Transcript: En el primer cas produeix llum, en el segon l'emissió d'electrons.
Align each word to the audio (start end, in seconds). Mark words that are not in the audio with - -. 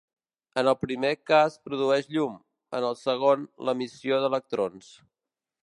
En 0.61 0.69
el 0.69 0.75
primer 0.85 1.11
cas 1.31 1.57
produeix 1.67 2.09
llum, 2.15 2.39
en 2.79 2.89
el 2.89 2.97
segon 3.03 3.45
l'emissió 3.69 4.21
d'electrons. 4.25 4.93